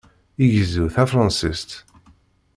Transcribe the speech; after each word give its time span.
Igezzu 0.45 0.85
tafṛansist. 0.93 1.71